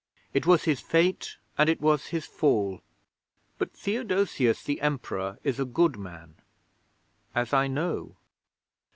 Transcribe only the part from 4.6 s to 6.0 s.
the Emperor is a good